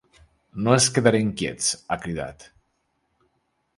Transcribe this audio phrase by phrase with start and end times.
[0.67, 2.47] No ens quedarem quiets, ha cridat.